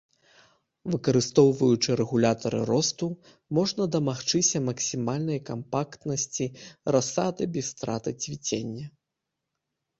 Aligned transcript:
Выкарыстоўваючы 0.93 1.97
рэгулятары 1.99 2.61
росту 2.71 3.07
можна 3.59 3.83
дамагчыся 3.97 4.63
максімальнай 4.71 5.39
кампактнасці 5.53 6.45
расады 6.99 7.43
без 7.55 7.65
страты 7.77 8.09
цвіцення. 8.27 8.85